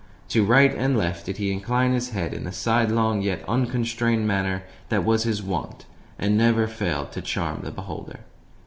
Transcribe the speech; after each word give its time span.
To 0.29 0.43
right 0.43 0.73
and 0.75 0.97
left 0.97 1.27
did 1.27 1.37
he 1.37 1.51
incline 1.51 1.91
his 1.93 2.09
head 2.09 2.33
in 2.33 2.43
the 2.43 2.51
sidelong, 2.51 3.21
yet 3.21 3.47
unconstrained, 3.47 4.25
manner 4.25 4.63
that 4.89 5.05
was 5.05 5.25
his 5.25 5.43
wont 5.43 5.85
and 6.17 6.35
never 6.35 6.65
failed 6.65 7.11
to 7.11 7.21
charm 7.21 7.59
the 7.61 7.69
beholder. 7.69 8.21